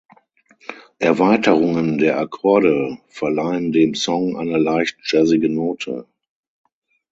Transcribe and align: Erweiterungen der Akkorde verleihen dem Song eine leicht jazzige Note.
Erweiterungen 0.97 1.99
der 1.99 2.17
Akkorde 2.17 2.97
verleihen 3.07 3.71
dem 3.71 3.93
Song 3.93 4.35
eine 4.35 4.57
leicht 4.57 4.97
jazzige 5.03 5.47
Note. 5.47 6.07